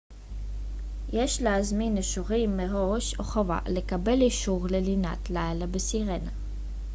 יש 1.13 1.41
להזמין 1.41 1.97
אישורים 1.97 2.57
מראש 2.57 3.15
חובה 3.15 3.59
לקבל 3.65 4.21
אישור 4.21 4.67
ללינת 4.69 5.29
לילה 5.29 5.67
בסירנה 5.67 6.31